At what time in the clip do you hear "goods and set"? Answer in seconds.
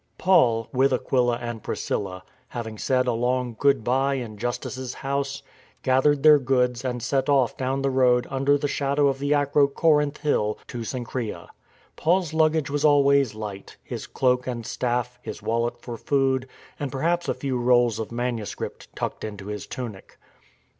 6.39-7.29